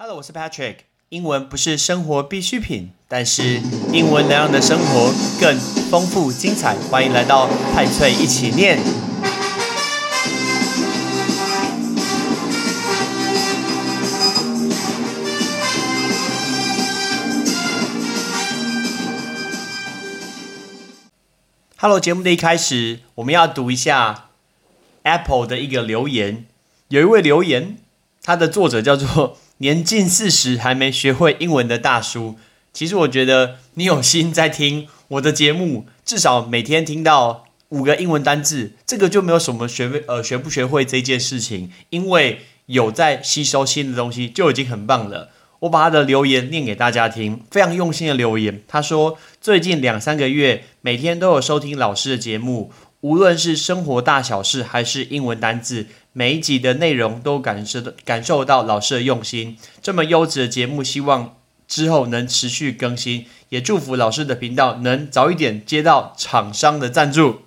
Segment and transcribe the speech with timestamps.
[0.00, 0.76] Hello，我是 Patrick。
[1.08, 3.60] 英文不是生活必需品，但是
[3.92, 5.58] 英文能让你的生活更
[5.90, 6.76] 丰富精彩。
[6.88, 8.78] 欢迎来到派翠一起念。
[21.78, 24.28] Hello，节目的一开始，我们要读一下
[25.02, 26.46] Apple 的一个留言。
[26.86, 27.78] 有一位留言，
[28.22, 32.36] 它的作者叫做年近四十还没学会英文的大叔。
[32.72, 45.30] 其实我觉得你有心在听我的节目，至少每天听到五个英文单字，这个就没有什么学呃学不学会这件事情，因为有在吸收新的东西就已经很棒了。
[45.60, 48.62] 我把他的留言念给大家听，非常用心的留言。
[48.68, 52.70] 他说，最近两三个月，每天都有收听老师的节目，
[53.00, 55.86] 无论是生活大小事还是英文单字，
[56.18, 59.56] 每一集的内容都感受感受到老师的用心。
[59.80, 61.36] 这么优质的节目，希望
[61.68, 67.42] 之后能持续更新，也祝福老师的频道能早一点接到厂商的赞助。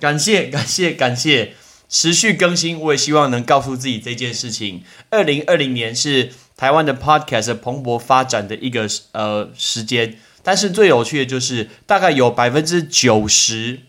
[0.00, 1.54] 感谢感谢感谢，
[1.88, 4.82] 持续更新，我也希望能告诉自己这件事情。
[5.10, 6.32] 二零二零年是。
[6.56, 13.80] 台湾的 podcast 蓬勃发展的一个呃时间，但是最有趣的就是，大概有百分之九十，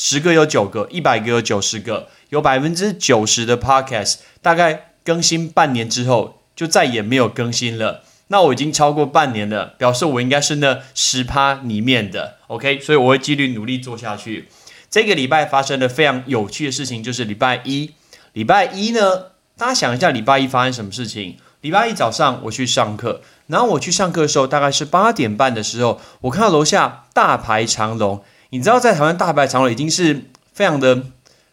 [0.00, 8.04] 十个有九个，一百个有九十个，有百分之九十的 podcast 大概更新半年之后就再也没有更新了。
[8.28, 14.48] 那我已经超过半年了，表示我应该是那十趴里面的 OK，所以我会继续努力做下去。
[14.88, 17.90] 这个礼拜发生的非常有趣的事情就是礼拜一，
[18.34, 21.36] 礼拜一呢，大家想一下礼拜一发生什么事情？
[21.62, 28.22] 礼拜一早上我去上课，然后我去上课的时候大概是八点半的时候，我看到楼下大排长龙。
[28.50, 31.02] 你知道在台湾大排长龙已经是非常的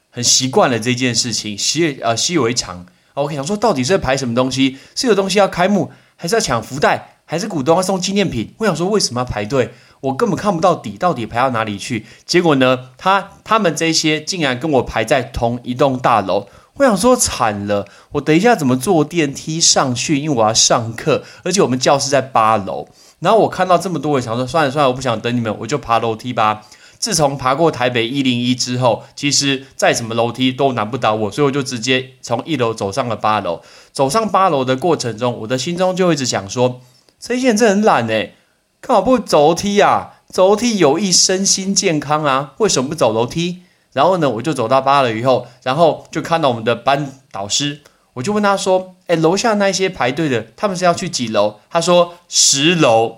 [0.09, 2.85] 很习惯了这件事情，习呃习以为常。
[3.15, 4.77] 我想说到底是在排什么东西？
[4.95, 8.53] 是有东西要开幕，还是要抢福袋，还是股东要送纪念品？
[8.59, 9.71] 我想说为什么要排队？
[10.01, 12.05] 我根本看不到底，到底排到哪里去？
[12.25, 16.47] 结果呢，他他们这些竟然跟我排在同一栋大楼。
[16.75, 20.19] 我想说惨了，我等一下怎么坐电梯上去？
[20.19, 22.87] 因为我要上课，而且我们教室在八楼。
[23.19, 26.63] 然后我看到这么多人，想说算了算了，我不想等你们，我就爬楼梯吧。
[27.05, 33.61] 自从爬过台北一零一之后，其实再什么楼梯都难不倒我，所以我就直接从一楼走上了八楼。
[33.91, 36.81] 走上八楼的过程中，我的心中就一直想说：
[37.19, 38.33] 这些人真很懒哎，
[38.81, 40.13] 干嘛不走楼梯啊？
[40.29, 43.59] 走楼梯有益身心健康啊，为什么不走楼梯？
[43.93, 47.81] 然后呢，我就走到八楼以后，然后就看到我们的班导师，
[48.13, 53.17] 我就问他说：“哎，楼下那些排队的，他们是要去几楼？”他说：“十楼。”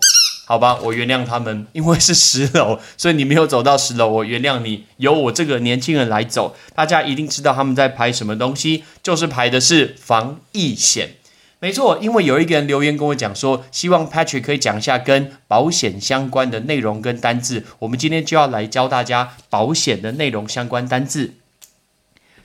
[0.50, 4.86] 好吧，我原谅他们， 因为是十楼，所以你没有走到十楼，我原谅你。
[4.96, 11.16] 由我这个年轻人来走，大家一定知道他们在排什么东西，就是排的是防疫险。
[11.60, 17.66] 没错，因为有一个人留言跟我讲说，希望 Patrick 可以讲一下跟保险相关的内容跟单字。
[17.80, 21.34] 我们今天就要来教大家保险的内容相关单字。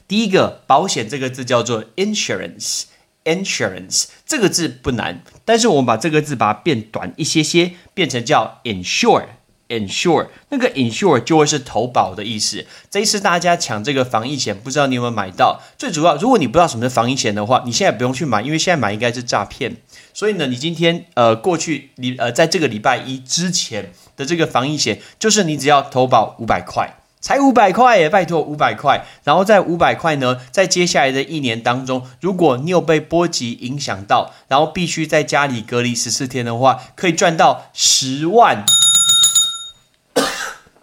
[0.08, 2.82] 第一个，保险这个字叫做 insurance
[3.24, 9.26] Insurance 这个字不难，但是我们把这个字把它变短一些些，变成叫 insure。
[9.68, 12.66] insure 那个 insure 就会是投保的意思。
[12.90, 15.62] 这一次大家抢这个防疫险，不知道你有没有买到？
[15.78, 19.78] 最主要，如果你不知道什么是防疫险的话，你现在不用去买，因为现在买应该是诈骗。
[20.12, 29.06] 所以呢，你今天呃过去礼呃在这个礼拜一之前的这个防疫险，就是你只要投保五百块，才五百块耶，拜托五百块。
[29.24, 38.66] 然后在五百块呢，在接下来的一年当中，如果你有被波及影响到，然后必须在家里隔离十四天的话，可以赚到十万。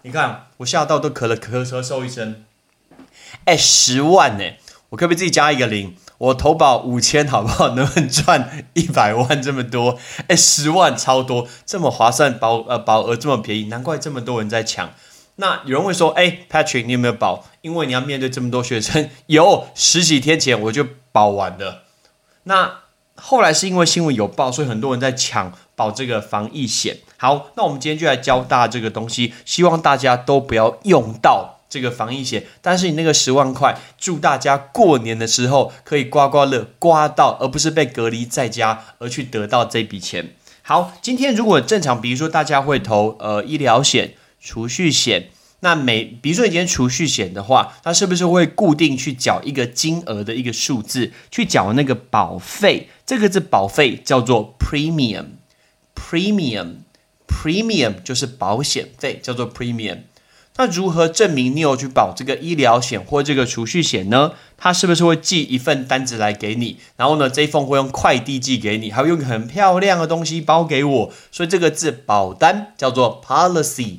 [0.03, 2.45] 你看，我吓到都咳了咳咳嗽一声。
[3.43, 4.45] 哎，十万呢？
[4.91, 5.95] 我可不可以自己加一个零？
[6.17, 7.69] 我投保五千，好不好？
[7.75, 9.99] 能不能赚一百万这么多？
[10.27, 14.89] 哎，十万超多，这么划算，保呃保额这么便宜，难怪这么多人在抢。
[15.39, 17.45] 那有人会说，哎，Patrick，你有没有保？
[17.61, 21.83] 因为你要面对这么多学生， 有十几天前我就保完了。
[22.43, 22.81] 那
[23.15, 25.51] 后来是因为新闻有报，所以很多人在抢。
[25.79, 32.43] 保这个防疫险，好，那我们今天就来教大家这个东西，希望大家都不要用到这个防疫险。
[32.61, 40.33] 但是你那个十万块，祝大家过年的时候可以刮刮乐刮到，而不是被隔离在家而去得到这笔钱。
[40.63, 52.89] 好，今天如果正常，比如说大家会投呃医疗险、储蓄险，那每比如说你今天储蓄险的话，它是不是会固定去缴一个金额的一个数字，去缴那个保费？
[53.05, 55.25] 这个字保费叫做 premium。
[55.93, 59.99] Premium，Premium 就是保险费，叫做 Premium。
[60.55, 64.31] 那如何证明你有去保这个医疗险或这个储蓄险呢？
[64.57, 66.77] 他是不是会寄一份单子来给你？
[66.97, 71.13] 然后呢，这一封会用快递寄给你，还会用很漂亮的东西包给我。
[71.31, 73.97] 所以这个字保单叫做 policy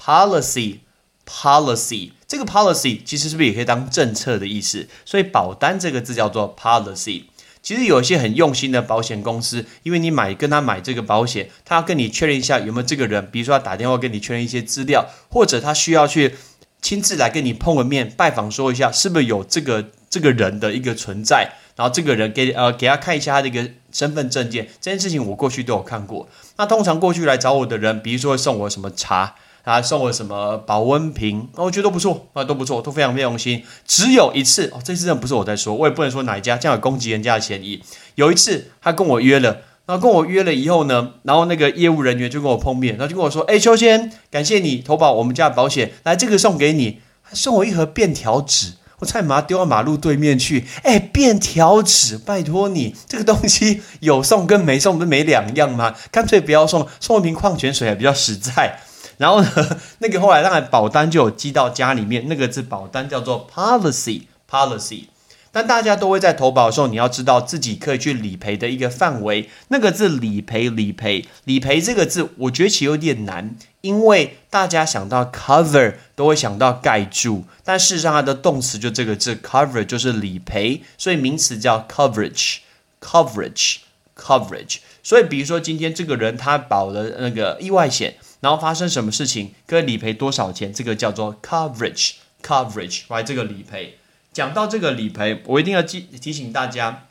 [0.00, 2.12] policy，policy。
[2.26, 4.86] 这个 policy 其实是不是也可以当政策的意思？
[5.04, 7.24] 所以保单这个字叫做 policy。
[7.60, 16.36] 其实有一些很用心的保险公司，因为你买跟他买这个保险，他要跟你确认一下有没有这个人，比如说他打电话跟你确认一些资料，或者他需要去
[16.80, 26.28] 亲自来跟你碰个面拜访，说一下是不是有这个这个人的一个存在，然后这个人给呃给他看一下他的一个身份证件，这件事情我过去都有看过。
[26.56, 29.34] 那通常过去来找我的人，比如说送我什么茶。
[29.68, 31.48] 他送我什么保温瓶？
[31.56, 33.62] 我觉得都不错啊，都不错，都非常非常用心。
[33.86, 37.82] 只有一次哦，这次真的不是我在说，我也不能说哪一家，这样有攻击人家的嫌疑。
[38.14, 47.00] 有一次他跟我约了，然后跟我约了以后呢，然后那个业务人员就跟我碰面，然后就跟我说：“哎，秋千，感谢你投保我们家保险，来这个送给你，
[47.32, 50.64] 送我一盒便条纸，我差点把它丢到马路对面去。
[50.82, 55.94] 哎，便条纸，拜托你，这个东西有送跟没送不是没两样吗？
[56.10, 58.80] 干脆不要送，送一瓶矿泉水还比较实在。”
[59.18, 59.50] 然后呢，
[59.98, 65.04] 那个后来当然保单就有寄到家里面，那个字保单叫做 policy policy。
[65.50, 69.48] 但大家都会在投保的时候，你要知道自己可以去理赔的一个范围。
[69.68, 82.58] 那个字理赔理赔理赔这个字，我觉得其实有点难，因为大家想到 cover 都会想到盖住，但事实上它的动词就这个字 cover 就是理赔，所以名词叫 coverage
[83.00, 83.78] coverage
[84.14, 84.76] coverage。
[85.02, 88.14] 所以比如说今天这个人他保了那个意外险。
[88.40, 90.72] 然后发生什么事情，可以理赔多少钱？
[90.72, 93.22] 这个叫做 coverage，coverage，right？
[93.24, 93.98] 这个理赔。
[94.32, 97.07] 讲到这个理赔，我一定要提提醒大家。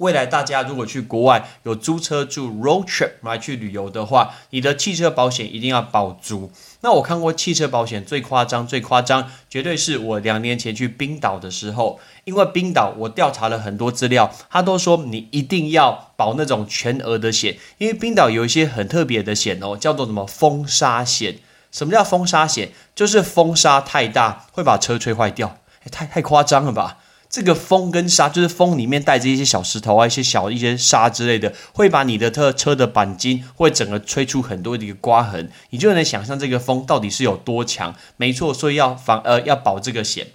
[0.00, 6.50] 未来大家如果去国外有租车住 road trip 来去旅游的话，你的汽车保险一定要保足。
[6.80, 21.36] 那我看过汽车保险最夸张、最夸张，绝对是我两年前去冰岛的时候，因为冰岛我调查了很多资料，他都说你一定要保那种全额的险，因为冰岛有一些很特别的险哦，叫做什么风沙险。
[21.70, 22.72] 什么叫风沙险？
[22.94, 25.58] 就是风沙太大会把车吹坏掉，
[25.92, 26.96] 太太夸张了吧？
[27.30, 37.94] 这个风跟沙，就是风里面带着一些小石头啊，一些小一些沙之类的，会把你的车车的钣金会整个吹出很多的一个刮痕，你就能想象这个风到底是有多强。
[38.16, 40.26] 没错，所以要防呃要保这个险。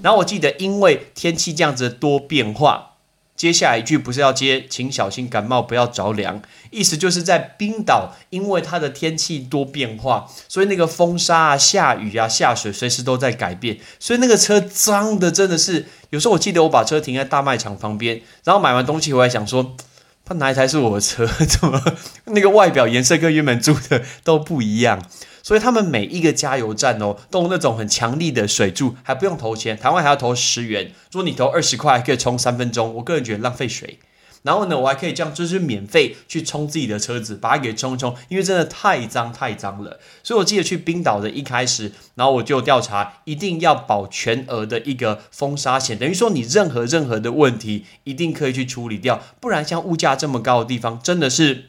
[0.00, 2.93] 然后我记得，因为天气这样子多变化。
[3.36, 6.40] 接下来一句不是要接，请小心感冒，不要着凉。
[6.70, 15.86] 意思就是在冰岛，因为它的天气多变化，所以那个风沙啊、下雨啊、下水随时都在改变，所以那个车脏的真的是。
[16.10, 19.76] 有时候我记得我把车停在大卖场旁边，然后买完东西回来想说，
[20.24, 21.26] 他哪一台是我的车？
[21.26, 21.82] 怎么
[22.26, 25.02] 那个外表颜色跟原本租的都不一样？
[25.44, 30.90] 所以他们每一个加油站哦，都有那种很强力的水柱，还不用投钱，台湾还要投十元。
[31.12, 32.94] 如果你投二十块，可以充三分钟。
[32.94, 33.98] 我个人觉得浪费水。
[34.42, 40.00] 然后呢，我还可以这样，就是免费去冲自己的车子，把它给冲冲，因为真的太脏太脏了。
[40.22, 51.66] 所以我记得去冰岛的一开始，然后我就调查，一定要保全额的一个风沙险，等于说你任何任何的问题，一定可以去处理掉，不然像物价这么高的地方，真的是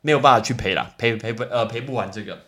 [0.00, 2.40] 没有办法去赔了，赔赔不呃赔不完这个。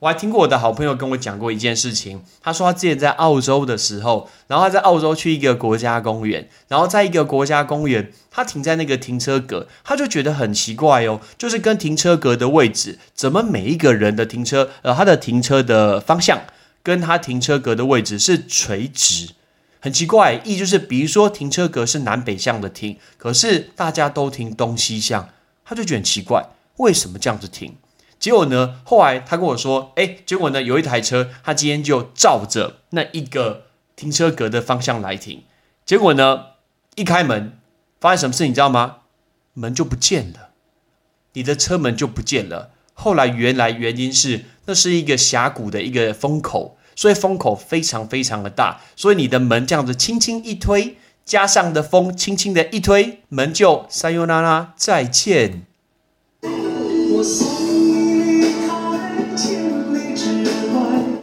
[0.00, 2.22] 我还听过我的好朋友跟我讲过一件事情。
[2.40, 16.42] 他说他之前在澳洲的时候，然后他在澳洲去一个国家公园，然后在一个国家公园，他停在那个停车格，他就觉得很奇怪哦，就是跟停车格的位置，怎么每一个人的停车，呃，他的停车的方向
[16.84, 19.30] 跟他停车格的位置是垂直，
[19.80, 20.40] 很奇怪。
[20.44, 25.28] 意就是，比如说停车格是南北向的停，可是大家都停东西向，
[25.64, 27.74] 他就觉得很奇怪，为什么这样子停？
[28.18, 28.80] 结果呢？
[28.84, 30.60] 后来他跟我说：“哎，结果呢？
[30.60, 35.44] 有一台车，他今天就照着那一个停车格的方向来停。
[35.86, 36.46] 结果呢，
[36.96, 37.58] 一开门，
[38.00, 38.46] 发生什么事？
[38.48, 38.96] 你知道吗？
[39.54, 40.50] 门就不见了，
[41.32, 42.70] 你的车门就不见了。
[42.94, 55.66] 后来原来原因是那是一个峡谷的一个风口，所以风口非常非常的大，所以你的门这样子轻轻一推，加上的风轻轻的一推，门就三优啦啦再见。”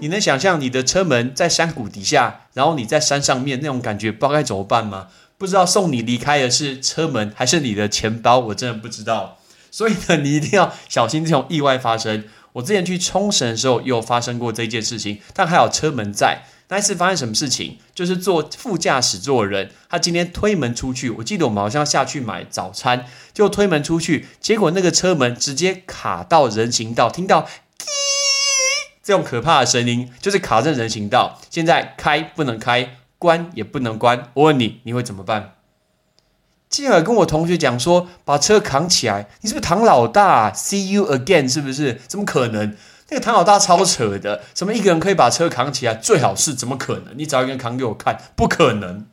[0.05, 5.07] 你能想象你的车门在山谷底下，然后你在山上面那种感觉，不知道该怎么办吗？
[5.39, 9.39] 不知道送你离开的是车门还是你的钱包，我真的不知道。
[9.71, 12.24] 所以呢，你一定要小心这种意外发生。
[12.53, 16.43] 我之前去冲绳的时候，有发生过这件事情，但还有车门在。
[16.67, 17.79] 那一次发生什么事情？
[17.95, 27.50] 就是坐副驾驶座的人，他今天推门出去，我记得我们好像下去买早餐，就推门出去，结果那个车门直接卡到人行道，听到。
[29.05, 34.31] 这种可怕的声音，就是卡在人行道，现在开不能开，关也不能关。
[34.33, 35.51] 我问你，你会怎么办？
[36.69, 42.01] 进而跟我同学讲说，把车扛起来，你是不是唐老大？See you again，是不是？
[42.07, 42.75] 怎么可能？
[43.09, 45.93] 那个唐老大超扯的，什么一个人可以把车扛起来？
[45.93, 47.15] 最好是怎么可能？
[47.15, 49.05] 你找一个人扛给我看，不可能。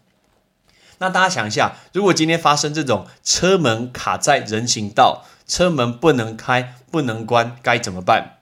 [1.00, 8.38] 那大家想一下，如果今天发生这种车门卡在人行道，车门不能开、不能关，该怎么办？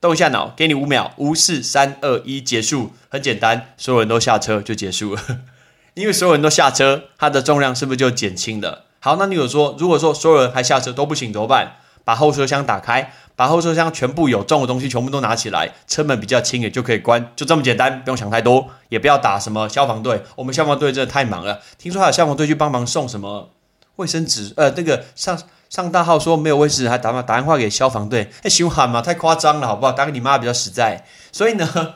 [0.00, 2.92] 动一下脑，给你五秒，五四三二一，结束。
[3.08, 5.22] 很简单，所有人都下车就结束了。
[5.94, 8.84] 因为所有人都下车，它的重量是不是就减轻了？
[9.00, 11.76] 好，那你有说，如果说所有人还下车都不行怎么办？
[12.04, 20.22] 把后车厢打开，把后车厢全部有重的东西全部都拿起来，车门比较轻也就可以关，就这么简单，不用想太多，也不要打什么消防队。
[20.36, 23.50] 我们消防队真的太忙了，听说还有消防队去帮忙送什么
[23.96, 25.38] 卫生纸，呃，那个上
[25.68, 29.92] 上大号说没有位置，还打打电话给消防队，哎，凶喊嘛，太夸张了，好不好？
[29.92, 31.04] 打给你妈比较实在。
[31.32, 31.94] 所以呢。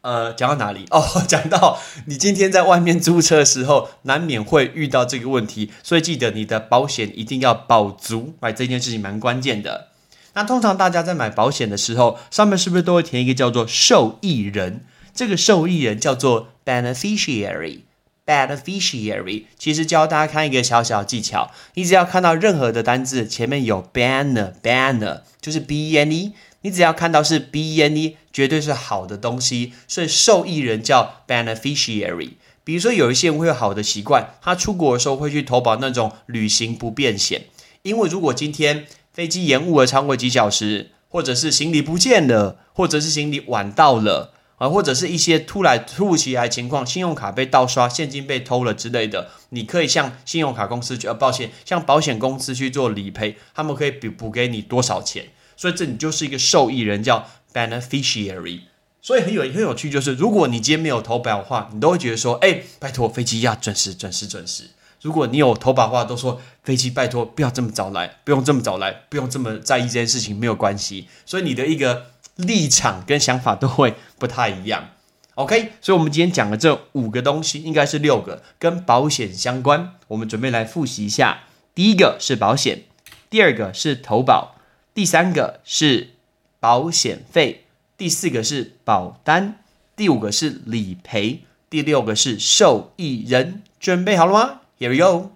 [0.00, 0.86] 呃，讲到哪里？
[0.90, 9.88] 哦， 讲到你今天在外面租车的时候，难免会遇到这个问题，所以记得你的保险一定要保足，买这件事情蛮关键的。
[10.34, 14.84] 那通常大家在买保险的时候，上面是不是都会填一个叫做受益人？
[15.12, 17.80] 这个受益人叫做 beneficiary
[18.28, 19.44] Beneficiary，。
[19.58, 26.32] 其实教大家看一个小小技巧，你只要看到任何的单字前面有 banner，banner 就是 b e n e。
[26.62, 32.32] 你只要看到是 b-e-n-e，绝对是好的东西，所以受益人叫 beneficiary。
[32.64, 37.44] 比如说有一些人会有好的习惯，他出国的时候会去投保那种旅行不便险，
[37.82, 55.26] 因为如果今天飞机延误了超过几小时，或者是行李不见了，或者是行李晚到了啊，或者是一些突来突如其来情况，信用卡被盗刷、现金被偷了之类的，你可以向信用卡公司去，呃，抱歉，向保险公司去做理赔，他们可以补补给你多少钱。
[55.56, 58.60] 所以这你就是一个受益人，叫 beneficiary。
[59.00, 64.64] 所以很有很有趣，就是如果你今天没有投保的话，你都会觉得说，哎，拜托飞机要准时准时准时。
[65.00, 71.06] 如果你有投保的话，都说飞机拜托不要这么早来，不用这么早来，不用这么在意这件事情，没有关系。
[71.24, 72.06] 所以你的一个
[72.38, 74.88] 立场跟想法都会不太一样。
[75.34, 79.94] OK，所以我们今天讲的这五个东西，应该是六个跟保险相关。
[80.08, 82.84] 我们准备来复习一下：第一个是保险，
[83.28, 84.54] 第二个是投保。
[84.94, 86.14] 第三个是
[86.58, 87.66] 保险费，
[87.96, 89.60] 第四个是保单，
[89.94, 93.62] 第五个是理赔，第六个是受益人。
[93.78, 95.30] 准备好了吗？Here we go。